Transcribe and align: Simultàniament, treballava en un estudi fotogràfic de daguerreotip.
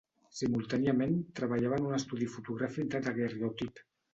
Simultàniament, 0.37 1.13
treballava 1.41 1.79
en 1.81 1.87
un 1.91 1.99
estudi 1.99 2.31
fotogràfic 2.39 2.91
de 2.95 3.03
daguerreotip. 3.11 3.87